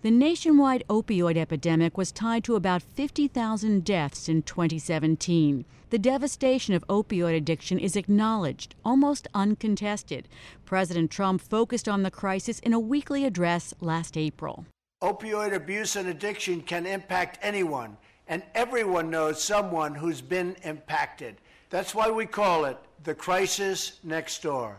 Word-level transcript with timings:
The 0.00 0.12
nationwide 0.12 0.84
opioid 0.88 1.36
epidemic 1.36 1.98
was 1.98 2.12
tied 2.12 2.44
to 2.44 2.54
about 2.54 2.84
50,000 2.84 3.84
deaths 3.84 4.28
in 4.28 4.42
2017. 4.42 5.64
The 5.90 5.98
devastation 5.98 6.74
of 6.74 6.86
opioid 6.86 7.36
addiction 7.36 7.80
is 7.80 7.96
acknowledged, 7.96 8.76
almost 8.84 9.26
uncontested. 9.34 10.28
President 10.64 11.10
Trump 11.10 11.40
focused 11.40 11.88
on 11.88 12.04
the 12.04 12.12
crisis 12.12 12.60
in 12.60 12.72
a 12.72 12.78
weekly 12.78 13.24
address 13.24 13.74
last 13.80 14.16
April. 14.16 14.66
Opioid 15.02 15.52
abuse 15.52 15.96
and 15.96 16.08
addiction 16.08 16.60
can 16.60 16.86
impact 16.86 17.40
anyone, 17.42 17.96
and 18.28 18.44
everyone 18.54 19.10
knows 19.10 19.42
someone 19.42 19.96
who's 19.96 20.20
been 20.20 20.54
impacted. 20.62 21.38
That's 21.70 21.92
why 21.92 22.08
we 22.08 22.26
call 22.26 22.66
it 22.66 22.78
the 23.02 23.16
crisis 23.16 23.98
next 24.04 24.42
door. 24.44 24.78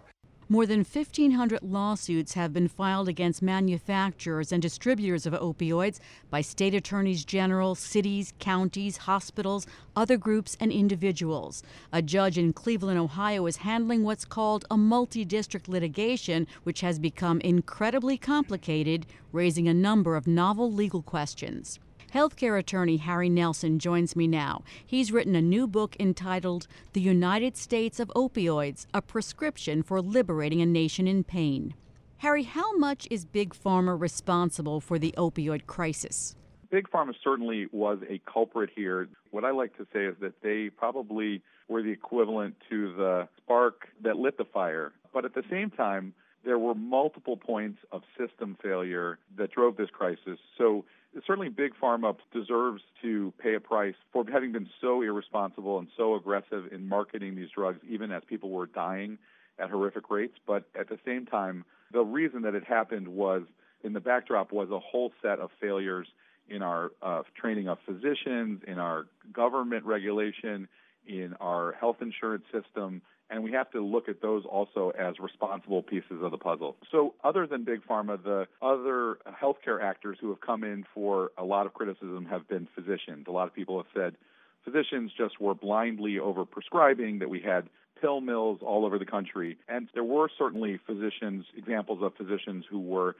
More 0.51 0.65
than 0.65 0.79
1,500 0.79 1.61
lawsuits 1.61 2.33
have 2.33 2.53
been 2.53 2.67
filed 2.67 3.07
against 3.07 3.43
manufacturers 3.43 4.51
and 4.51 4.59
distributors 4.59 5.27
of 5.27 5.33
opioids 5.33 5.99
by 6.31 6.41
state 6.41 6.73
attorneys 6.73 7.23
general, 7.23 7.75
cities, 7.75 8.33
counties, 8.39 8.97
hospitals, 8.97 9.67
other 9.95 10.17
groups, 10.17 10.57
and 10.59 10.71
individuals. 10.71 11.61
A 11.93 12.01
judge 12.01 12.39
in 12.39 12.53
Cleveland, 12.53 12.97
Ohio, 12.97 13.45
is 13.45 13.57
handling 13.57 14.03
what's 14.03 14.25
called 14.25 14.65
a 14.71 14.77
multi 14.77 15.23
district 15.23 15.69
litigation, 15.69 16.47
which 16.63 16.81
has 16.81 16.97
become 16.97 17.39
incredibly 17.41 18.17
complicated, 18.17 19.05
raising 19.31 19.67
a 19.67 19.73
number 19.75 20.15
of 20.15 20.25
novel 20.25 20.73
legal 20.73 21.03
questions. 21.03 21.79
Healthcare 22.13 22.57
attorney 22.57 22.97
Harry 22.97 23.29
Nelson 23.29 23.77
joins 23.77 24.15
me 24.15 24.27
now. 24.27 24.63
He's 24.83 25.11
written 25.11 25.35
a 25.35 25.41
new 25.41 25.67
book 25.67 25.95
entitled 25.99 26.65
The 26.93 27.01
United 27.01 27.55
States 27.55 27.99
of 27.99 28.11
Opioids 28.15 28.87
A 28.95 29.01
Prescription 29.01 29.83
for 29.83 30.01
Liberating 30.01 30.59
a 30.59 30.65
Nation 30.65 31.07
in 31.07 31.23
Pain. 31.23 31.75
Harry, 32.17 32.43
how 32.43 32.75
much 32.77 33.07
is 33.11 33.25
Big 33.25 33.53
Pharma 33.53 33.99
responsible 33.99 34.81
for 34.81 34.97
the 34.97 35.13
opioid 35.17 35.67
crisis? 35.67 36.35
Big 36.71 36.89
Pharma 36.89 37.13
certainly 37.23 37.67
was 37.71 37.99
a 38.09 38.19
culprit 38.31 38.71
here. 38.75 39.07
What 39.29 39.45
I 39.45 39.51
like 39.51 39.77
to 39.77 39.85
say 39.93 40.05
is 40.05 40.15
that 40.19 40.41
they 40.41 40.71
probably 40.71 41.43
were 41.67 41.83
the 41.83 41.91
equivalent 41.91 42.55
to 42.71 42.93
the 42.95 43.27
spark 43.37 43.87
that 44.03 44.17
lit 44.17 44.39
the 44.39 44.45
fire. 44.45 44.93
But 45.13 45.25
at 45.25 45.35
the 45.35 45.43
same 45.49 45.69
time, 45.69 46.13
there 46.43 46.57
were 46.57 46.73
multiple 46.73 47.37
points 47.37 47.79
of 47.91 48.01
system 48.17 48.57
failure 48.63 49.19
that 49.37 49.51
drove 49.51 49.77
this 49.77 49.89
crisis. 49.91 50.39
So 50.57 50.85
certainly 51.25 51.49
big 51.49 51.73
pharma 51.81 52.15
deserves 52.33 52.81
to 53.01 53.33
pay 53.41 53.55
a 53.55 53.59
price 53.59 53.95
for 54.11 54.23
having 54.31 54.51
been 54.51 54.69
so 54.81 55.01
irresponsible 55.01 55.79
and 55.79 55.87
so 55.97 56.15
aggressive 56.15 56.71
in 56.71 56.87
marketing 56.87 57.35
these 57.35 57.49
drugs, 57.55 57.79
even 57.87 58.11
as 58.11 58.23
people 58.27 58.49
were 58.49 58.67
dying 58.67 59.17
at 59.57 59.69
horrific 59.69 60.09
rates. 60.09 60.35
But 60.45 60.65
at 60.79 60.89
the 60.89 60.99
same 61.05 61.25
time, 61.25 61.65
the 61.91 62.01
reason 62.01 62.43
that 62.43 62.55
it 62.55 62.63
happened 62.63 63.07
was 63.07 63.43
in 63.83 63.93
the 63.93 63.99
backdrop 63.99 64.51
was 64.51 64.69
a 64.69 64.79
whole 64.79 65.11
set 65.21 65.39
of 65.39 65.49
failures 65.59 66.07
in 66.47 66.61
our 66.61 66.91
uh, 67.01 67.23
training 67.35 67.67
of 67.67 67.77
physicians, 67.85 68.61
in 68.67 68.79
our 68.79 69.05
government 69.33 69.85
regulation, 69.85 70.67
in 71.07 71.33
our 71.39 71.73
health 71.73 71.97
insurance 72.01 72.43
system, 72.51 73.01
and 73.29 73.43
we 73.43 73.51
have 73.51 73.69
to 73.71 73.81
look 73.81 74.09
at 74.09 74.21
those 74.21 74.43
also 74.45 74.91
as 74.97 75.19
responsible 75.19 75.83
pieces 75.83 76.21
of 76.21 76.31
the 76.31 76.37
puzzle. 76.37 76.75
So, 76.91 77.13
other 77.23 77.45
than 77.45 77.63
big 77.63 77.81
pharma, 77.87 78.21
the 78.21 78.47
other 78.61 79.19
healthcare 79.27 79.81
actors 79.81 80.17
who 80.19 80.29
have 80.29 80.41
come 80.41 80.63
in 80.63 80.85
for 80.93 81.31
a 81.37 81.43
lot 81.43 81.65
of 81.65 81.73
criticism 81.73 82.25
have 82.29 82.47
been 82.47 82.67
physicians. 82.73 83.25
A 83.27 83.31
lot 83.31 83.47
of 83.47 83.53
people 83.53 83.77
have 83.77 83.87
said 83.93 84.15
physicians 84.63 85.11
just 85.17 85.39
were 85.39 85.53
blindly 85.53 86.15
overprescribing, 86.15 87.19
that 87.19 87.29
we 87.29 87.39
had 87.39 87.69
pill 88.01 88.21
mills 88.21 88.59
all 88.61 88.85
over 88.85 88.97
the 88.97 89.05
country. 89.05 89.57
And 89.67 89.89
there 89.93 90.03
were 90.03 90.29
certainly 90.37 90.79
physicians, 90.85 91.45
examples 91.55 91.99
of 92.01 92.13
physicians 92.15 92.65
who 92.69 92.79
were 92.79 93.15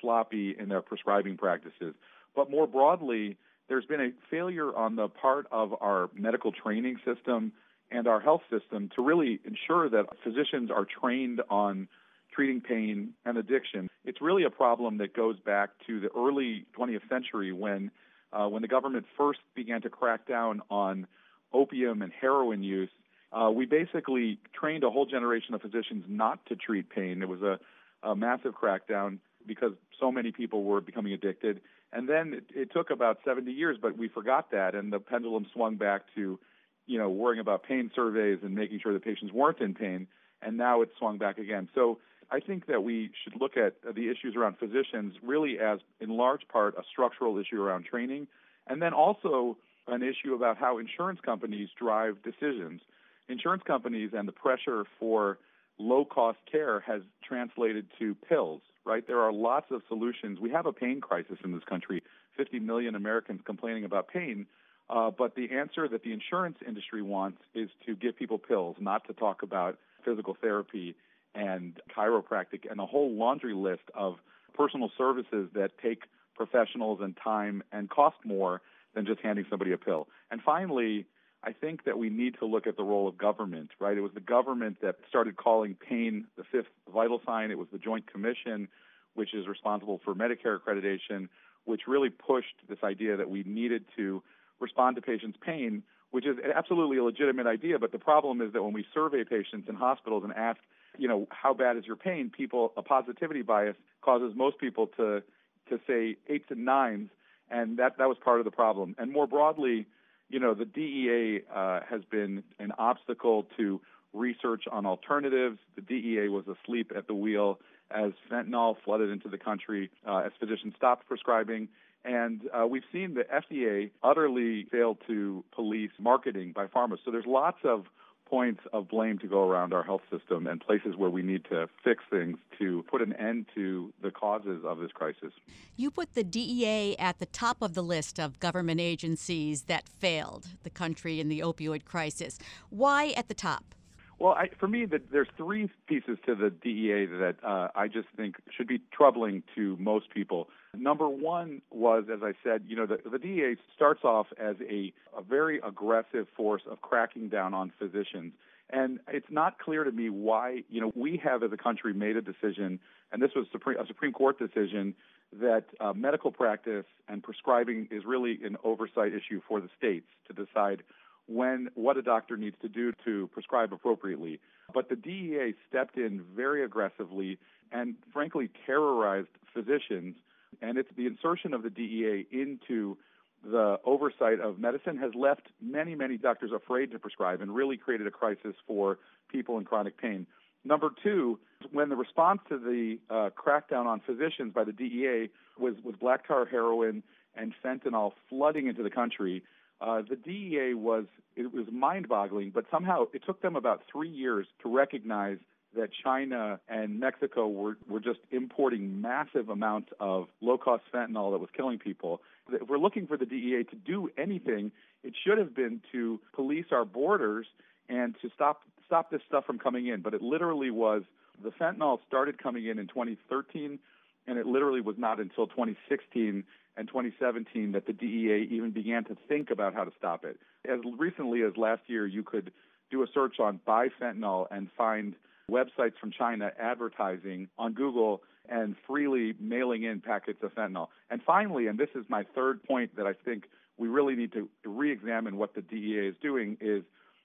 sloppy 0.00 0.54
in 0.58 0.68
their 0.68 0.82
prescribing 0.82 1.36
practices. 1.36 1.94
But 2.34 2.50
more 2.50 2.66
broadly, 2.66 3.36
there's 3.68 3.86
been 3.86 4.00
a 4.00 4.10
failure 4.30 4.74
on 4.74 4.96
the 4.96 5.08
part 5.08 5.46
of 5.50 5.74
our 5.80 6.10
medical 6.14 6.52
training 6.52 6.98
system 7.04 7.52
and 7.90 8.06
our 8.06 8.20
health 8.20 8.42
system 8.50 8.90
to 8.96 9.02
really 9.02 9.40
ensure 9.44 9.88
that 9.88 10.06
physicians 10.22 10.70
are 10.70 10.84
trained 10.84 11.40
on 11.50 11.88
treating 12.32 12.60
pain 12.60 13.14
and 13.24 13.38
addiction. 13.38 13.88
It's 14.04 14.20
really 14.20 14.44
a 14.44 14.50
problem 14.50 14.98
that 14.98 15.14
goes 15.14 15.38
back 15.38 15.70
to 15.86 16.00
the 16.00 16.08
early 16.16 16.66
20th 16.76 17.08
century 17.08 17.52
when 17.52 17.90
uh, 18.32 18.48
when 18.48 18.62
the 18.62 18.68
government 18.68 19.06
first 19.16 19.38
began 19.54 19.80
to 19.82 19.88
crack 19.88 20.26
down 20.26 20.60
on 20.68 21.06
opium 21.52 22.02
and 22.02 22.12
heroin 22.12 22.64
use. 22.64 22.90
Uh, 23.32 23.50
we 23.50 23.64
basically 23.64 24.38
trained 24.52 24.82
a 24.82 24.90
whole 24.90 25.06
generation 25.06 25.54
of 25.54 25.62
physicians 25.62 26.04
not 26.08 26.44
to 26.46 26.56
treat 26.56 26.90
pain. 26.90 27.22
It 27.22 27.28
was 27.28 27.42
a, 27.42 27.58
a 28.02 28.16
massive 28.16 28.54
crackdown 28.60 29.18
because 29.46 29.72
so 30.00 30.10
many 30.10 30.32
people 30.32 30.64
were 30.64 30.80
becoming 30.80 31.12
addicted. 31.12 31.60
And 31.92 32.08
then 32.08 32.34
it, 32.34 32.44
it 32.54 32.72
took 32.72 32.90
about 32.90 33.18
70 33.24 33.52
years, 33.52 33.76
but 33.80 33.96
we 33.96 34.08
forgot 34.08 34.50
that, 34.50 34.74
and 34.74 34.92
the 34.92 34.98
pendulum 34.98 35.46
swung 35.52 35.76
back 35.76 36.02
to 36.16 36.38
you 36.86 36.98
know, 36.98 37.08
worrying 37.08 37.40
about 37.40 37.62
pain 37.62 37.90
surveys 37.94 38.40
and 38.42 38.54
making 38.54 38.80
sure 38.80 38.92
that 38.92 39.04
patients 39.04 39.32
weren't 39.32 39.60
in 39.60 39.74
pain, 39.74 40.06
and 40.42 40.56
now 40.56 40.82
it's 40.82 40.92
swung 40.98 41.18
back 41.18 41.38
again. 41.38 41.68
So 41.74 41.98
I 42.30 42.40
think 42.40 42.66
that 42.66 42.82
we 42.82 43.10
should 43.22 43.40
look 43.40 43.56
at 43.56 43.74
the 43.82 44.10
issues 44.10 44.34
around 44.36 44.58
physicians 44.58 45.14
really 45.22 45.58
as, 45.58 45.80
in 46.00 46.10
large 46.10 46.46
part, 46.48 46.74
a 46.76 46.82
structural 46.90 47.38
issue 47.38 47.60
around 47.62 47.86
training, 47.86 48.26
and 48.66 48.80
then 48.80 48.92
also 48.92 49.56
an 49.86 50.02
issue 50.02 50.34
about 50.34 50.56
how 50.56 50.78
insurance 50.78 51.20
companies 51.24 51.68
drive 51.78 52.16
decisions. 52.22 52.80
Insurance 53.28 53.62
companies 53.66 54.10
and 54.14 54.26
the 54.26 54.32
pressure 54.32 54.84
for 54.98 55.38
low 55.78 56.04
cost 56.04 56.38
care 56.50 56.80
has 56.80 57.02
translated 57.26 57.86
to 57.98 58.14
pills, 58.28 58.62
right? 58.84 59.06
There 59.06 59.20
are 59.20 59.32
lots 59.32 59.66
of 59.70 59.82
solutions. 59.88 60.38
We 60.40 60.50
have 60.50 60.66
a 60.66 60.72
pain 60.72 61.00
crisis 61.00 61.38
in 61.44 61.52
this 61.52 61.64
country 61.64 62.02
50 62.36 62.58
million 62.60 62.94
Americans 62.94 63.40
complaining 63.44 63.84
about 63.84 64.08
pain. 64.08 64.46
Uh, 64.90 65.10
but 65.10 65.34
the 65.34 65.50
answer 65.50 65.88
that 65.88 66.02
the 66.02 66.12
insurance 66.12 66.58
industry 66.66 67.02
wants 67.02 67.38
is 67.54 67.70
to 67.86 67.96
give 67.96 68.16
people 68.16 68.38
pills, 68.38 68.76
not 68.78 69.06
to 69.06 69.14
talk 69.14 69.42
about 69.42 69.78
physical 70.04 70.36
therapy 70.40 70.94
and 71.34 71.80
chiropractic 71.96 72.70
and 72.70 72.78
a 72.80 72.86
whole 72.86 73.12
laundry 73.12 73.54
list 73.54 73.82
of 73.94 74.16
personal 74.54 74.90
services 74.96 75.48
that 75.54 75.70
take 75.82 76.02
professionals 76.36 77.00
and 77.02 77.16
time 77.22 77.62
and 77.72 77.88
cost 77.90 78.16
more 78.24 78.60
than 78.94 79.06
just 79.06 79.20
handing 79.20 79.44
somebody 79.50 79.72
a 79.72 79.78
pill. 79.78 80.06
And 80.30 80.40
finally, 80.42 81.06
I 81.42 81.52
think 81.52 81.84
that 81.84 81.98
we 81.98 82.10
need 82.10 82.36
to 82.38 82.46
look 82.46 82.66
at 82.66 82.76
the 82.76 82.84
role 82.84 83.08
of 83.08 83.18
government, 83.18 83.70
right? 83.80 83.96
It 83.96 84.00
was 84.00 84.12
the 84.14 84.20
government 84.20 84.78
that 84.82 84.96
started 85.08 85.36
calling 85.36 85.74
pain 85.74 86.26
the 86.36 86.44
fifth 86.44 86.68
vital 86.92 87.20
sign. 87.26 87.50
It 87.50 87.58
was 87.58 87.68
the 87.72 87.78
Joint 87.78 88.10
Commission, 88.10 88.68
which 89.14 89.34
is 89.34 89.46
responsible 89.46 90.00
for 90.04 90.14
Medicare 90.14 90.58
accreditation, 90.58 91.28
which 91.64 91.82
really 91.86 92.10
pushed 92.10 92.54
this 92.68 92.78
idea 92.82 93.16
that 93.16 93.28
we 93.28 93.42
needed 93.44 93.84
to 93.96 94.22
respond 94.60 94.96
to 94.96 95.02
patients' 95.02 95.38
pain, 95.40 95.82
which 96.10 96.26
is 96.26 96.36
absolutely 96.54 96.98
a 96.98 97.04
legitimate 97.04 97.46
idea. 97.46 97.78
But 97.78 97.92
the 97.92 97.98
problem 97.98 98.40
is 98.40 98.52
that 98.52 98.62
when 98.62 98.72
we 98.72 98.84
survey 98.94 99.24
patients 99.24 99.68
in 99.68 99.74
hospitals 99.74 100.24
and 100.24 100.32
ask, 100.32 100.60
you 100.98 101.08
know, 101.08 101.26
how 101.30 101.54
bad 101.54 101.76
is 101.76 101.84
your 101.84 101.96
pain, 101.96 102.30
people 102.30 102.72
a 102.76 102.82
positivity 102.82 103.42
bias 103.42 103.76
causes 104.02 104.32
most 104.36 104.58
people 104.58 104.86
to 104.96 105.22
to 105.70 105.80
say 105.86 106.16
eights 106.28 106.44
and 106.50 106.64
nines, 106.64 107.08
and 107.50 107.78
that 107.78 107.96
that 107.98 108.08
was 108.08 108.18
part 108.22 108.38
of 108.38 108.44
the 108.44 108.50
problem. 108.50 108.94
And 108.98 109.10
more 109.10 109.26
broadly, 109.26 109.86
you 110.28 110.38
know, 110.38 110.54
the 110.54 110.64
DEA 110.64 111.42
uh, 111.52 111.80
has 111.88 112.02
been 112.10 112.42
an 112.58 112.72
obstacle 112.78 113.46
to 113.56 113.80
research 114.12 114.64
on 114.70 114.86
alternatives. 114.86 115.58
The 115.74 115.82
DEA 115.82 116.28
was 116.28 116.44
asleep 116.46 116.92
at 116.96 117.06
the 117.06 117.14
wheel 117.14 117.58
as 117.94 118.12
fentanyl 118.30 118.76
flooded 118.84 119.10
into 119.10 119.28
the 119.28 119.38
country, 119.38 119.90
uh, 120.06 120.18
as 120.18 120.32
physicians 120.38 120.74
stopped 120.76 121.06
prescribing. 121.06 121.68
And 122.04 122.42
uh, 122.52 122.66
we've 122.66 122.84
seen 122.92 123.14
the 123.14 123.24
FDA 123.24 123.90
utterly 124.02 124.66
fail 124.70 124.98
to 125.06 125.42
police 125.54 125.92
marketing 125.98 126.52
by 126.54 126.66
pharma. 126.66 126.98
So 127.04 127.10
there's 127.10 127.24
lots 127.26 127.58
of 127.64 127.86
points 128.26 128.60
of 128.72 128.88
blame 128.88 129.18
to 129.18 129.26
go 129.26 129.48
around 129.48 129.72
our 129.72 129.82
health 129.82 130.00
system 130.10 130.46
and 130.46 130.60
places 130.60 130.96
where 130.96 131.10
we 131.10 131.22
need 131.22 131.44
to 131.44 131.68
fix 131.82 132.02
things 132.10 132.36
to 132.58 132.84
put 132.90 133.02
an 133.02 133.12
end 133.14 133.46
to 133.54 133.92
the 134.02 134.10
causes 134.10 134.62
of 134.64 134.78
this 134.78 134.90
crisis. 134.92 135.32
You 135.76 135.90
put 135.90 136.14
the 136.14 136.24
DEA 136.24 136.96
at 136.98 137.18
the 137.18 137.26
top 137.26 137.62
of 137.62 137.74
the 137.74 137.82
list 137.82 138.18
of 138.18 138.40
government 138.40 138.80
agencies 138.80 139.62
that 139.62 139.88
failed 139.88 140.48
the 140.62 140.70
country 140.70 141.20
in 141.20 141.28
the 141.28 141.40
opioid 141.40 141.84
crisis. 141.84 142.38
Why 142.70 143.12
at 143.16 143.28
the 143.28 143.34
top? 143.34 143.74
Well, 144.18 144.32
I, 144.32 144.48
for 144.58 144.68
me, 144.68 144.86
the, 144.86 145.00
there's 145.12 145.28
three 145.36 145.68
pieces 145.88 146.18
to 146.26 146.34
the 146.34 146.50
DEA 146.50 147.06
that 147.18 147.36
uh, 147.42 147.68
I 147.74 147.88
just 147.88 148.08
think 148.16 148.36
should 148.56 148.68
be 148.68 148.80
troubling 148.92 149.42
to 149.54 149.76
most 149.78 150.10
people. 150.10 150.48
Number 150.76 151.08
one 151.08 151.62
was, 151.70 152.04
as 152.12 152.20
I 152.22 152.32
said, 152.42 152.62
you 152.66 152.76
know, 152.76 152.86
the, 152.86 152.98
the 153.08 153.18
DEA 153.18 153.56
starts 153.74 154.04
off 154.04 154.26
as 154.38 154.56
a, 154.60 154.92
a 155.16 155.22
very 155.22 155.60
aggressive 155.66 156.26
force 156.36 156.62
of 156.70 156.80
cracking 156.80 157.28
down 157.28 157.54
on 157.54 157.72
physicians. 157.78 158.32
And 158.70 158.98
it's 159.08 159.30
not 159.30 159.58
clear 159.58 159.84
to 159.84 159.92
me 159.92 160.08
why, 160.08 160.62
you 160.70 160.80
know, 160.80 160.92
we 160.94 161.20
have 161.22 161.42
as 161.42 161.52
a 161.52 161.56
country 161.56 161.92
made 161.92 162.16
a 162.16 162.22
decision, 162.22 162.80
and 163.12 163.20
this 163.20 163.30
was 163.36 163.46
Supreme, 163.52 163.78
a 163.78 163.86
Supreme 163.86 164.12
Court 164.12 164.38
decision, 164.38 164.94
that 165.40 165.64
uh, 165.80 165.92
medical 165.92 166.30
practice 166.30 166.86
and 167.08 167.22
prescribing 167.22 167.88
is 167.90 168.04
really 168.06 168.38
an 168.44 168.56
oversight 168.64 169.12
issue 169.12 169.40
for 169.46 169.60
the 169.60 169.68
states 169.76 170.06
to 170.28 170.32
decide 170.32 170.82
when 171.26 171.68
what 171.74 171.96
a 171.96 172.02
doctor 172.02 172.36
needs 172.36 172.56
to 172.62 172.68
do 172.68 172.92
to 173.04 173.28
prescribe 173.32 173.72
appropriately. 173.72 174.40
But 174.72 174.88
the 174.88 174.96
DEA 174.96 175.54
stepped 175.68 175.96
in 175.96 176.24
very 176.34 176.64
aggressively 176.64 177.38
and 177.72 177.94
frankly 178.12 178.50
terrorized 178.66 179.28
physicians. 179.52 180.16
And 180.62 180.78
it's 180.78 180.88
the 180.96 181.06
insertion 181.06 181.54
of 181.54 181.62
the 181.62 181.70
DEA 181.70 182.26
into 182.30 182.96
the 183.44 183.78
oversight 183.84 184.40
of 184.40 184.58
medicine 184.58 184.96
has 184.98 185.12
left 185.14 185.48
many, 185.60 185.94
many 185.94 186.16
doctors 186.16 186.50
afraid 186.54 186.90
to 186.92 186.98
prescribe 186.98 187.42
and 187.42 187.54
really 187.54 187.76
created 187.76 188.06
a 188.06 188.10
crisis 188.10 188.54
for 188.66 188.98
people 189.30 189.58
in 189.58 189.64
chronic 189.64 189.98
pain. 189.98 190.26
Number 190.64 190.90
two, 191.02 191.38
when 191.72 191.90
the 191.90 191.96
response 191.96 192.40
to 192.48 192.58
the 192.58 192.98
uh, 193.10 193.30
crackdown 193.30 193.84
on 193.84 194.00
physicians 194.00 194.54
by 194.54 194.64
the 194.64 194.72
DEA 194.72 195.28
was, 195.58 195.74
was 195.84 195.94
black 196.00 196.26
tar 196.26 196.46
heroin 196.46 197.02
and 197.36 197.52
fentanyl 197.62 198.12
flooding 198.30 198.66
into 198.66 198.82
the 198.82 198.90
country, 198.90 199.42
uh, 199.80 200.02
the 200.08 200.16
DEA 200.16 200.74
was 200.74 201.04
it 201.36 201.52
was 201.52 201.66
mind-boggling, 201.72 202.50
but 202.50 202.64
somehow 202.70 203.06
it 203.12 203.22
took 203.26 203.42
them 203.42 203.56
about 203.56 203.82
three 203.90 204.08
years 204.08 204.46
to 204.62 204.74
recognize 204.74 205.38
that 205.74 205.90
China 206.04 206.60
and 206.68 207.00
Mexico 207.00 207.48
were, 207.48 207.76
were 207.88 207.98
just 207.98 208.20
importing 208.30 209.00
massive 209.00 209.48
amounts 209.48 209.90
of 209.98 210.28
low-cost 210.40 210.84
fentanyl 210.94 211.32
that 211.32 211.38
was 211.38 211.48
killing 211.56 211.80
people. 211.80 212.20
If 212.52 212.68
we're 212.68 212.78
looking 212.78 213.08
for 213.08 213.16
the 213.16 213.26
DEA 213.26 213.64
to 213.70 213.76
do 213.76 214.08
anything, 214.16 214.70
it 215.02 215.14
should 215.26 215.38
have 215.38 215.54
been 215.56 215.80
to 215.92 216.20
police 216.32 216.66
our 216.70 216.84
borders 216.84 217.46
and 217.88 218.14
to 218.22 218.30
stop 218.34 218.62
stop 218.86 219.10
this 219.10 219.22
stuff 219.26 219.44
from 219.44 219.58
coming 219.58 219.86
in. 219.86 220.00
But 220.02 220.14
it 220.14 220.22
literally 220.22 220.70
was 220.70 221.02
the 221.42 221.50
fentanyl 221.50 221.98
started 222.06 222.40
coming 222.40 222.66
in 222.66 222.78
in 222.78 222.86
2013, 222.86 223.78
and 224.26 224.38
it 224.38 224.46
literally 224.46 224.80
was 224.80 224.96
not 224.98 225.20
until 225.20 225.46
2016 225.46 226.44
and 226.76 226.88
2017 226.88 227.72
that 227.72 227.86
the 227.86 227.92
DEA 227.92 228.48
even 228.50 228.70
began 228.70 229.04
to 229.04 229.16
think 229.28 229.50
about 229.50 229.74
how 229.74 229.84
to 229.84 229.92
stop 229.96 230.24
it. 230.24 230.38
As 230.68 230.80
recently 230.98 231.42
as 231.42 231.56
last 231.56 231.82
year, 231.86 232.06
you 232.06 232.22
could 232.22 232.52
do 232.90 233.02
a 233.02 233.06
search 233.12 233.38
on 233.40 233.60
buy 233.64 233.88
fentanyl 234.00 234.46
and 234.50 234.68
find 234.76 235.14
websites 235.50 235.98
from 236.00 236.10
China 236.10 236.50
advertising 236.58 237.48
on 237.58 237.72
Google 237.72 238.22
and 238.48 238.76
freely 238.86 239.34
mailing 239.40 239.84
in 239.84 240.00
packets 240.00 240.42
of 240.42 240.54
fentanyl. 240.54 240.88
And 241.10 241.22
finally, 241.22 241.66
and 241.66 241.78
this 241.78 241.90
is 241.94 242.04
my 242.08 242.24
third 242.34 242.62
point 242.64 242.96
that 242.96 243.06
I 243.06 243.12
think 243.12 243.44
we 243.76 243.88
really 243.88 244.14
need 244.14 244.32
to 244.32 244.48
re-examine 244.64 245.36
what 245.36 245.54
the 245.54 245.62
DEA 245.62 246.08
is 246.08 246.14
doing, 246.22 246.56
is 246.60 246.82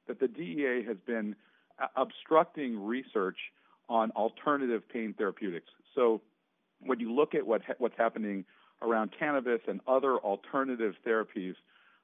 that 0.07 0.19
the 0.19 0.27
DEA 0.27 0.83
has 0.87 0.97
been 1.05 1.35
uh, 1.81 1.87
obstructing 1.95 2.83
research 2.83 3.37
on 3.87 4.11
alternative 4.11 4.83
pain 4.91 5.13
therapeutics. 5.17 5.69
So 5.95 6.21
when 6.81 6.99
you 6.99 7.13
look 7.13 7.35
at 7.35 7.45
what 7.45 7.61
what's 7.77 7.97
happening 7.97 8.45
around 8.81 9.11
cannabis 9.17 9.61
and 9.67 9.81
other 9.87 10.17
alternative 10.17 10.95
therapies, 11.05 11.55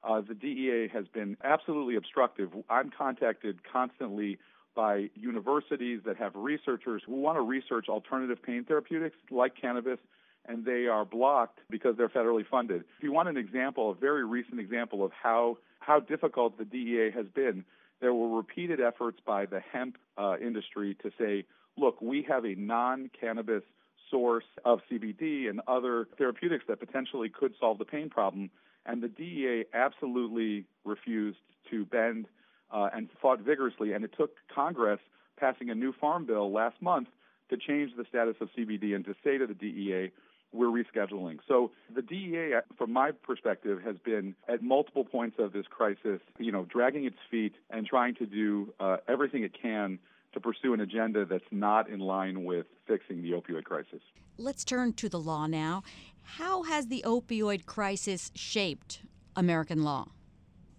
uh, 0.03 0.21
the 0.21 0.35
DEA 0.35 0.89
has 0.93 1.07
been 1.07 1.37
absolutely 1.43 1.95
obstructive. 1.95 2.49
I'm 2.69 2.91
contacted 2.91 3.59
constantly 3.71 4.37
by 4.75 5.09
universities 5.15 6.01
that 6.05 6.17
have 6.17 6.33
researchers 6.35 7.01
who 7.05 7.15
want 7.15 7.37
to 7.37 7.41
research 7.41 7.87
alternative 7.87 8.41
pain 8.43 8.65
therapeutics 8.65 9.15
like 9.31 9.53
cannabis, 9.59 9.99
and 10.45 10.65
they 10.65 10.85
are 10.87 11.05
blocked 11.05 11.59
because 11.69 11.95
they're 11.97 12.09
federally 12.09 12.45
funded. 12.45 12.83
If 12.97 13.03
you 13.03 13.13
want 13.13 13.29
an 13.29 13.37
example, 13.37 13.89
a 13.89 13.95
very 13.95 14.25
recent 14.25 14.59
example 14.59 15.03
of 15.03 15.11
how, 15.11 15.57
how 15.79 16.01
difficult 16.01 16.57
the 16.57 16.65
DEA 16.65 17.11
has 17.15 17.25
been, 17.33 17.63
there 18.01 18.13
were 18.13 18.35
repeated 18.35 18.81
efforts 18.81 19.19
by 19.25 19.45
the 19.45 19.61
hemp 19.61 19.97
uh, 20.17 20.35
industry 20.39 20.97
to 21.01 21.11
say, 21.17 21.45
look, 21.77 22.01
we 22.01 22.23
have 22.23 22.45
a 22.45 22.53
non 22.55 23.09
cannabis 23.19 23.63
source 24.09 24.45
of 24.63 24.79
CBD 24.89 25.49
and 25.49 25.61
other 25.67 26.07
therapeutics 26.17 26.65
that 26.67 26.79
potentially 26.79 27.29
could 27.29 27.53
solve 27.59 27.77
the 27.77 27.85
pain 27.85 28.09
problem. 28.09 28.49
And 28.85 29.01
the 29.01 29.07
DEA 29.07 29.65
absolutely 29.73 30.65
refused 30.83 31.39
to 31.71 31.85
bend 31.85 32.27
uh, 32.71 32.89
and 32.93 33.09
fought 33.21 33.39
vigorously. 33.39 33.93
And 33.93 34.03
it 34.03 34.11
took 34.17 34.31
Congress 34.53 34.99
passing 35.37 35.69
a 35.69 35.75
new 35.75 35.93
farm 35.93 36.25
bill 36.25 36.51
last 36.51 36.81
month 36.81 37.07
to 37.49 37.57
change 37.57 37.91
the 37.97 38.05
status 38.07 38.35
of 38.41 38.49
CBD 38.57 38.95
and 38.95 39.05
to 39.05 39.15
say 39.23 39.37
to 39.37 39.45
the 39.47 39.53
DEA, 39.53 40.11
we're 40.53 40.67
rescheduling. 40.67 41.39
So 41.47 41.71
the 41.93 42.01
DEA, 42.01 42.59
from 42.77 42.93
my 42.93 43.11
perspective, 43.11 43.81
has 43.83 43.97
been 44.03 44.35
at 44.47 44.63
multiple 44.63 45.03
points 45.03 45.37
of 45.37 45.51
this 45.51 45.65
crisis, 45.69 46.21
you 46.39 46.51
know, 46.51 46.65
dragging 46.65 47.05
its 47.05 47.17
feet 47.29 47.53
and 47.69 47.85
trying 47.85 48.15
to 48.15 48.25
do 48.25 48.73
uh, 48.79 48.97
everything 49.07 49.43
it 49.43 49.51
can 49.59 49.99
to 50.35 50.39
pursue 50.41 50.73
an 50.73 50.81
agenda 50.81 51.25
that's 51.25 51.43
not 51.49 51.89
in 51.89 51.99
line 51.99 52.43
with 52.43 52.67
fixing 52.85 53.23
the 53.23 53.31
opioid 53.31 53.63
crisis. 53.63 54.01
Let's 54.37 54.63
turn 54.63 54.93
to 54.93 55.09
the 55.09 55.19
law 55.19 55.47
now. 55.47 55.81
How 56.21 56.63
has 56.63 56.87
the 56.87 57.03
opioid 57.07 57.65
crisis 57.65 58.31
shaped 58.35 59.01
American 59.35 59.83
law? 59.83 60.09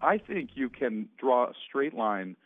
I 0.02 0.18
think 0.18 0.50
you 0.54 0.68
can 0.68 1.08
draw 1.18 1.46
a 1.46 1.52
straight 1.66 1.94
line 1.94 2.36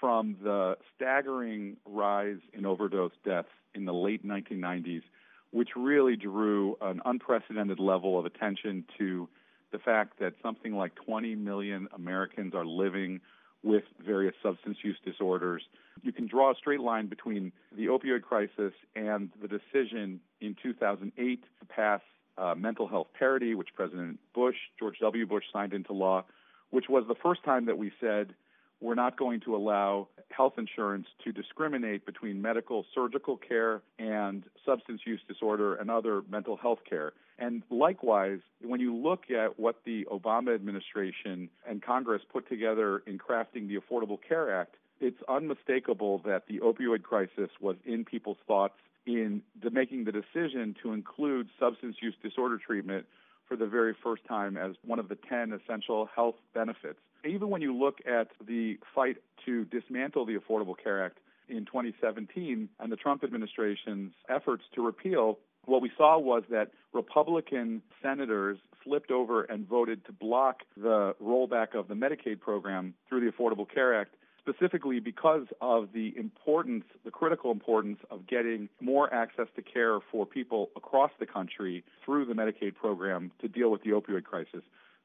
from 0.00 0.36
the 0.42 0.76
staggering 0.94 1.76
rise 1.84 2.38
in 2.52 2.64
overdose 2.64 3.12
deaths 3.24 3.48
in 3.74 3.84
the 3.84 3.92
late 3.92 4.24
1990s, 4.24 5.02
which 5.50 5.70
really 5.76 6.14
drew 6.14 6.76
an 6.80 7.02
unprecedented 7.04 7.80
level 7.80 8.18
of 8.18 8.24
attention 8.24 8.84
to 8.98 9.28
the 9.72 9.80
fact 9.80 10.20
that 10.20 10.34
something 10.42 10.74
like 10.74 10.94
20 10.94 11.34
million 11.34 11.88
Americans 11.92 12.54
are 12.54 12.66
living 12.66 13.20
with 13.62 13.84
various 14.04 14.34
substance 14.42 14.78
use 14.82 14.96
disorders. 15.04 15.62
You 16.02 16.12
can 16.12 16.26
draw 16.26 16.50
a 16.50 16.54
straight 16.54 16.80
line 16.80 17.06
between 17.06 17.52
the 17.76 17.86
opioid 17.86 18.22
crisis 18.22 18.72
and 18.96 19.30
the 19.40 19.48
decision 19.48 20.20
in 20.40 20.56
2008 20.62 21.42
to 21.60 21.66
pass 21.66 22.00
uh, 22.38 22.54
mental 22.56 22.88
health 22.88 23.08
parity, 23.16 23.54
which 23.54 23.68
President 23.74 24.18
Bush, 24.34 24.56
George 24.78 24.96
W. 25.00 25.26
Bush, 25.26 25.44
signed 25.52 25.72
into 25.72 25.92
law, 25.92 26.24
which 26.70 26.88
was 26.88 27.04
the 27.06 27.14
first 27.22 27.44
time 27.44 27.66
that 27.66 27.78
we 27.78 27.92
said 28.00 28.34
we're 28.82 28.94
not 28.94 29.16
going 29.16 29.40
to 29.40 29.54
allow 29.54 30.08
health 30.30 30.54
insurance 30.58 31.06
to 31.24 31.32
discriminate 31.32 32.04
between 32.04 32.42
medical 32.42 32.84
surgical 32.94 33.36
care 33.36 33.80
and 33.98 34.44
substance 34.66 35.02
use 35.06 35.20
disorder 35.28 35.74
and 35.74 35.90
other 35.90 36.22
mental 36.28 36.56
health 36.56 36.80
care. 36.88 37.12
And 37.38 37.62
likewise, 37.70 38.40
when 38.60 38.80
you 38.80 38.94
look 38.94 39.30
at 39.30 39.58
what 39.58 39.76
the 39.84 40.06
Obama 40.10 40.54
administration 40.54 41.48
and 41.68 41.82
Congress 41.82 42.22
put 42.30 42.48
together 42.48 43.02
in 43.06 43.18
crafting 43.18 43.68
the 43.68 43.78
Affordable 43.78 44.18
Care 44.26 44.60
Act, 44.60 44.76
it's 45.00 45.18
unmistakable 45.28 46.20
that 46.24 46.46
the 46.48 46.60
opioid 46.60 47.02
crisis 47.02 47.50
was 47.60 47.76
in 47.84 48.04
people's 48.04 48.36
thoughts 48.46 48.74
in 49.06 49.42
the, 49.60 49.70
making 49.70 50.04
the 50.04 50.12
decision 50.12 50.76
to 50.82 50.92
include 50.92 51.48
substance 51.58 51.96
use 52.00 52.14
disorder 52.22 52.58
treatment 52.58 53.06
for 53.48 53.56
the 53.56 53.66
very 53.66 53.94
first 54.02 54.24
time 54.26 54.56
as 54.56 54.74
one 54.84 54.98
of 54.98 55.08
the 55.08 55.16
10 55.28 55.52
essential 55.52 56.08
health 56.14 56.36
benefits. 56.54 56.98
Even 57.24 57.50
when 57.50 57.62
you 57.62 57.76
look 57.76 57.98
at 58.06 58.28
the 58.46 58.78
fight 58.94 59.16
to 59.44 59.64
dismantle 59.66 60.26
the 60.26 60.36
Affordable 60.36 60.74
Care 60.82 61.04
Act 61.04 61.18
in 61.48 61.64
2017 61.66 62.68
and 62.80 62.92
the 62.92 62.96
Trump 62.96 63.22
administration's 63.22 64.12
efforts 64.28 64.64
to 64.74 64.84
repeal, 64.84 65.38
what 65.64 65.82
we 65.82 65.90
saw 65.96 66.18
was 66.18 66.42
that 66.50 66.70
Republican 66.92 67.82
senators 68.02 68.58
flipped 68.82 69.10
over 69.10 69.42
and 69.44 69.68
voted 69.68 70.04
to 70.06 70.12
block 70.12 70.62
the 70.76 71.14
rollback 71.22 71.74
of 71.74 71.88
the 71.88 71.94
Medicaid 71.94 72.40
program 72.40 72.94
through 73.08 73.20
the 73.20 73.30
Affordable 73.30 73.66
Care 73.72 73.98
Act 73.98 74.14
specifically 74.42 74.98
because 74.98 75.46
of 75.60 75.88
the 75.92 76.12
importance, 76.16 76.84
the 77.04 77.10
critical 77.10 77.50
importance 77.50 77.98
of 78.10 78.26
getting 78.26 78.68
more 78.80 79.12
access 79.12 79.46
to 79.56 79.62
care 79.62 80.00
for 80.10 80.26
people 80.26 80.70
across 80.76 81.10
the 81.20 81.26
country 81.26 81.84
through 82.04 82.24
the 82.24 82.34
Medicaid 82.34 82.74
program 82.74 83.30
to 83.40 83.48
deal 83.48 83.70
with 83.70 83.82
the 83.82 83.90
opioid 83.90 84.24
crisis. 84.24 84.62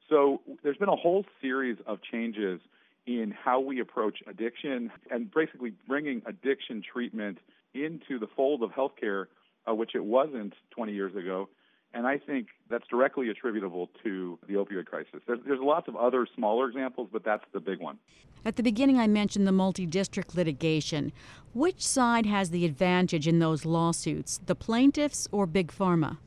So 0.08 0.40
there's 0.62 0.76
been 0.76 0.88
a 0.88 0.96
whole 0.96 1.24
series 1.40 1.76
of 1.86 2.00
changes 2.02 2.60
in 3.06 3.32
how 3.32 3.60
we 3.60 3.80
approach 3.80 4.18
addiction 4.26 4.90
and 5.10 5.32
basically 5.32 5.72
bringing 5.86 6.22
addiction 6.26 6.82
treatment 6.82 7.38
into 7.74 8.18
the 8.18 8.26
fold 8.36 8.62
of 8.62 8.70
healthcare, 8.70 9.26
uh, 9.68 9.74
which 9.74 9.94
it 9.94 10.04
wasn't 10.04 10.54
20 10.70 10.92
years 10.92 11.14
ago. 11.14 11.48
And 11.94 12.06
I 12.06 12.18
think 12.18 12.48
that's 12.68 12.86
directly 12.86 13.30
attributable 13.30 13.88
to 14.04 14.38
the 14.46 14.54
opioid 14.54 14.86
crisis. 14.86 15.20
There's, 15.26 15.40
there's 15.46 15.60
lots 15.60 15.88
of 15.88 15.96
other 15.96 16.26
smaller 16.34 16.68
examples, 16.68 17.08
but 17.12 17.24
that's 17.24 17.44
the 17.52 17.60
big 17.60 17.80
one. 17.80 17.98
At 18.44 18.56
the 18.56 18.62
beginning, 18.62 18.98
I 18.98 19.06
mentioned 19.06 19.46
the 19.46 19.52
multi 19.52 19.86
district 19.86 20.34
litigation. 20.36 21.12
Which 21.54 21.84
side 21.84 22.26
has 22.26 22.50
the 22.50 22.64
advantage 22.64 23.26
in 23.26 23.38
those 23.38 23.64
lawsuits, 23.64 24.40
the 24.46 24.54
plaintiffs 24.54 25.26
or 25.32 25.46
Big 25.46 25.72
Pharma? 25.72 26.18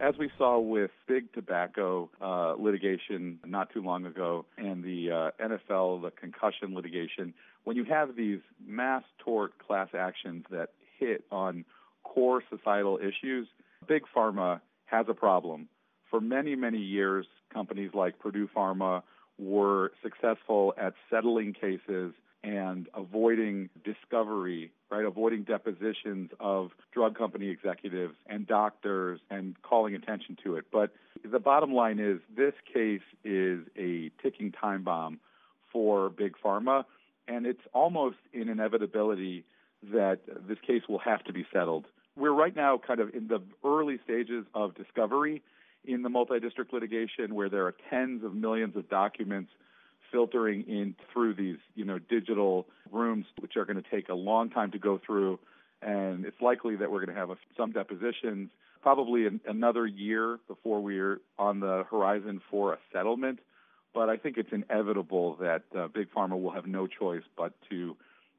As 0.00 0.16
we 0.18 0.30
saw 0.36 0.58
with 0.58 0.90
big 1.06 1.32
tobacco 1.32 2.10
uh, 2.20 2.54
litigation 2.58 3.38
not 3.44 3.72
too 3.72 3.82
long 3.82 4.04
ago 4.04 4.44
and 4.58 4.82
the 4.82 5.10
uh, 5.40 5.44
NFL, 5.44 6.02
the 6.02 6.10
concussion 6.10 6.74
litigation, 6.74 7.32
when 7.64 7.76
you 7.76 7.84
have 7.84 8.16
these 8.16 8.40
mass 8.66 9.04
tort 9.18 9.58
class 9.58 9.88
actions 9.96 10.44
that 10.50 10.70
hit 10.98 11.24
on 11.30 11.64
core 12.02 12.42
societal 12.50 12.98
issues, 12.98 13.48
big 13.86 14.02
pharma 14.14 14.60
has 14.86 15.06
a 15.08 15.14
problem. 15.14 15.68
For 16.10 16.20
many, 16.20 16.54
many 16.54 16.78
years, 16.78 17.26
companies 17.52 17.90
like 17.94 18.18
Purdue 18.18 18.48
Pharma 18.54 19.02
were 19.38 19.92
successful 20.02 20.74
at 20.78 20.94
settling 21.10 21.52
cases 21.52 22.14
and 22.42 22.88
avoiding 22.94 23.68
discovery, 23.84 24.70
right? 24.90 25.04
Avoiding 25.04 25.42
depositions 25.42 26.30
of 26.38 26.70
drug 26.92 27.18
company 27.18 27.48
executives 27.48 28.14
and 28.28 28.46
doctors 28.46 29.20
and 29.30 29.60
calling 29.62 29.94
attention 29.94 30.36
to 30.44 30.56
it. 30.56 30.66
But 30.72 30.92
the 31.24 31.40
bottom 31.40 31.74
line 31.74 31.98
is 31.98 32.20
this 32.36 32.54
case 32.72 33.02
is 33.24 33.60
a 33.76 34.10
ticking 34.22 34.52
time 34.52 34.84
bomb 34.84 35.18
for 35.72 36.08
Big 36.08 36.34
Pharma, 36.42 36.84
and 37.26 37.46
it's 37.46 37.62
almost 37.74 38.16
an 38.32 38.48
inevitability 38.48 39.44
that 39.82 40.20
this 40.48 40.58
case 40.64 40.82
will 40.88 41.00
have 41.00 41.24
to 41.24 41.32
be 41.32 41.44
settled. 41.52 41.86
We're 42.16 42.32
right 42.32 42.56
now 42.56 42.78
kind 42.78 43.00
of 43.00 43.14
in 43.14 43.28
the 43.28 43.42
early 43.64 43.98
stages 44.04 44.46
of 44.54 44.74
discovery 44.74 45.42
in 45.84 46.02
the 46.02 46.08
multi 46.08 46.40
district 46.40 46.72
litigation 46.72 47.34
where 47.34 47.48
there 47.48 47.66
are 47.66 47.74
tens 47.90 48.24
of 48.24 48.34
millions 48.34 48.74
of 48.76 48.88
documents 48.88 49.50
filtering 50.10 50.62
in 50.68 50.94
through 51.12 51.34
these, 51.34 51.58
you 51.74 51.84
know, 51.84 51.98
digital 51.98 52.66
rooms, 52.90 53.26
which 53.40 53.56
are 53.56 53.64
going 53.64 53.80
to 53.82 53.90
take 53.90 54.08
a 54.08 54.14
long 54.14 54.50
time 54.50 54.70
to 54.70 54.78
go 54.78 55.00
through. 55.04 55.38
And 55.82 56.24
it's 56.24 56.40
likely 56.40 56.76
that 56.76 56.90
we're 56.90 57.04
going 57.04 57.14
to 57.14 57.20
have 57.20 57.30
a, 57.30 57.36
some 57.56 57.72
depositions, 57.72 58.50
probably 58.82 59.26
an, 59.26 59.40
another 59.46 59.86
year 59.86 60.38
before 60.48 60.80
we're 60.80 61.20
on 61.38 61.60
the 61.60 61.84
horizon 61.90 62.40
for 62.50 62.72
a 62.72 62.78
settlement. 62.92 63.40
But 63.94 64.08
I 64.08 64.16
think 64.16 64.36
it's 64.38 64.52
inevitable 64.52 65.36
that 65.40 65.62
uh, 65.76 65.88
Big 65.88 66.12
Pharma 66.12 66.40
will 66.40 66.52
have 66.52 66.66
no 66.66 66.86
choice 66.86 67.22
but 67.36 67.52
to 67.70 67.96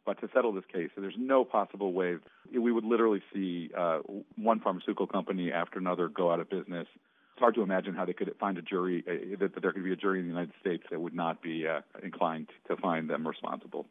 but 0.07 0.19
to 0.21 0.29
settle 0.33 0.51
this 0.53 0.63
case. 0.73 0.89
So 0.95 1.01
there's 1.01 1.19
no 1.19 1.45
possible 1.45 1.93
way 1.93 2.15
we 2.51 2.71
would 2.71 2.85
literally 2.85 3.21
see 3.31 3.69
uh, 3.77 3.99
one 4.35 4.59
pharmaceutical 4.59 5.05
company 5.05 5.51
after 5.51 5.77
another 5.77 6.07
go 6.07 6.31
out 6.31 6.39
of 6.39 6.49
business 6.49 6.87
it's 7.37 7.41
hard 7.43 7.53
to 7.53 7.61
imagine 7.61 7.93
how 7.93 8.03
they 8.03 8.13
could 8.13 8.33
find 8.39 8.57
a 8.57 8.63
jury 8.63 9.03
uh, 9.07 9.37
that, 9.39 9.53
that, 9.53 9.61
there 9.61 9.71
could 9.71 9.83
be 9.83 9.93
a 9.93 9.95
jury 9.95 10.17
in 10.17 10.25
the 10.25 10.29
United 10.29 10.53
States 10.59 10.81
that 10.89 10.99
would 10.99 11.13
not 11.13 11.39
be 11.39 11.67
uh, 11.67 11.81
inclined 12.01 12.47
to 12.67 12.75
find 12.77 13.07
them 13.07 13.27
responsible. 13.27 13.85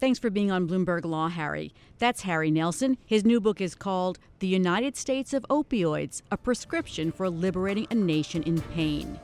Thanks 0.00 0.18
for 0.18 0.30
being 0.30 0.50
on 0.50 0.66
Bloomberg 0.66 1.04
Law, 1.04 1.28
Harry. 1.28 1.72
That's 2.00 2.22
Harry 2.22 2.50
Nelson. 2.50 2.98
His 3.06 3.24
new 3.24 3.40
book 3.40 3.60
is 3.60 3.76
called 3.76 4.18
The 4.40 4.48
United 4.48 4.96
States 4.96 5.32
of 5.32 5.46
Opioids 5.48 6.22
A 6.32 6.36
Prescription 6.36 7.12
for 7.12 7.30
Liberating 7.30 7.86
a 7.92 7.94
Nation 7.94 8.42
in 8.42 8.60
Pain. 8.62 9.20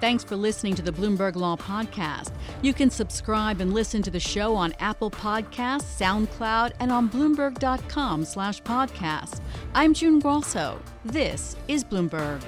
Thanks 0.00 0.24
for 0.24 0.36
listening 0.36 0.74
to 0.76 0.82
the 0.82 0.92
Bloomberg 0.92 1.36
Law 1.36 1.56
Podcast. 1.56 2.32
You 2.62 2.74
can 2.74 2.90
subscribe 2.90 3.60
and 3.60 3.72
listen 3.72 4.02
to 4.02 4.10
the 4.10 4.20
show 4.20 4.54
on 4.54 4.74
Apple 4.80 5.10
Podcasts, 5.10 5.98
SoundCloud, 5.98 6.72
and 6.78 6.92
on 6.92 7.08
Bloomberg.com 7.08 8.24
slash 8.24 8.62
podcast. 8.62 9.40
I'm 9.74 9.94
June 9.94 10.18
Grasso. 10.18 10.78
This 11.04 11.56
is 11.68 11.82
Bloomberg. 11.84 12.42